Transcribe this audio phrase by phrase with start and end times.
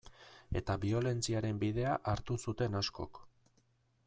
[0.61, 3.23] Eta biolentziaren bidea hartu zuten askok.